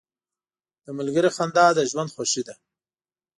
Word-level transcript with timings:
•د 0.85 0.87
ملګري 0.97 1.29
خندا 1.35 1.65
د 1.75 1.79
ژوند 1.91 2.13
خوښي 2.15 2.41
ده. 2.47 2.55